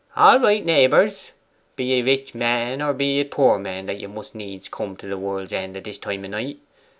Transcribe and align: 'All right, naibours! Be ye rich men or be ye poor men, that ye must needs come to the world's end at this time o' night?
'All 0.15 0.39
right, 0.39 0.65
naibours! 0.65 1.31
Be 1.75 1.83
ye 1.83 2.01
rich 2.01 2.33
men 2.33 2.81
or 2.81 2.91
be 2.91 3.17
ye 3.17 3.23
poor 3.23 3.59
men, 3.59 3.85
that 3.85 3.99
ye 3.99 4.07
must 4.07 4.33
needs 4.33 4.67
come 4.67 4.95
to 4.97 5.05
the 5.05 5.15
world's 5.15 5.53
end 5.53 5.77
at 5.77 5.83
this 5.83 5.99
time 5.99 6.25
o' 6.25 6.27
night? 6.27 6.57